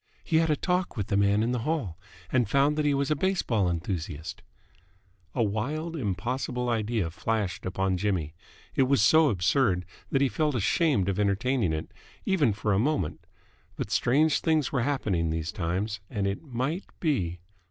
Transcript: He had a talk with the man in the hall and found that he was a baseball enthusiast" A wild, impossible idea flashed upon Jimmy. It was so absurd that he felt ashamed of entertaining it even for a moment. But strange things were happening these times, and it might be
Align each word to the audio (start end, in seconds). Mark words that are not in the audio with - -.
He 0.23 0.37
had 0.37 0.49
a 0.49 0.55
talk 0.55 0.97
with 0.97 1.09
the 1.09 1.15
man 1.15 1.43
in 1.43 1.51
the 1.51 1.59
hall 1.59 1.99
and 2.31 2.49
found 2.49 2.75
that 2.75 2.85
he 2.85 2.93
was 2.95 3.11
a 3.11 3.15
baseball 3.15 3.69
enthusiast" 3.69 4.41
A 5.35 5.43
wild, 5.43 5.95
impossible 5.95 6.69
idea 6.69 7.11
flashed 7.11 7.67
upon 7.67 7.97
Jimmy. 7.97 8.33
It 8.73 8.87
was 8.89 9.03
so 9.03 9.29
absurd 9.29 9.85
that 10.09 10.21
he 10.23 10.27
felt 10.27 10.55
ashamed 10.55 11.07
of 11.07 11.19
entertaining 11.19 11.71
it 11.71 11.93
even 12.25 12.51
for 12.51 12.73
a 12.73 12.79
moment. 12.79 13.27
But 13.75 13.91
strange 13.91 14.39
things 14.39 14.71
were 14.71 14.81
happening 14.81 15.29
these 15.29 15.51
times, 15.51 15.99
and 16.09 16.25
it 16.25 16.41
might 16.41 16.85
be 16.99 17.39